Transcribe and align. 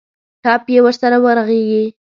ټپ 0.43 0.63
یې 0.73 0.79
ورسره 0.85 1.17
ورغېږي. 1.25 1.83